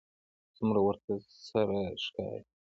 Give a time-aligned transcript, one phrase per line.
[0.55, 1.13] څومره ورته
[1.49, 2.41] سره ښکاري